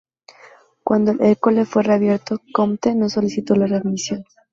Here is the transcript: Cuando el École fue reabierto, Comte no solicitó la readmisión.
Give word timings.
Cuando 0.83 1.11
el 1.11 1.21
École 1.21 1.63
fue 1.63 1.83
reabierto, 1.83 2.39
Comte 2.55 2.95
no 2.95 3.07
solicitó 3.07 3.53
la 3.55 3.67
readmisión. 3.67 4.25